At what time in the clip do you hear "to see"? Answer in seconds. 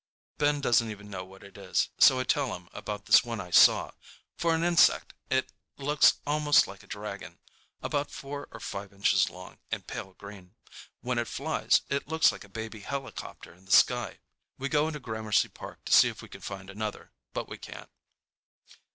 15.85-16.09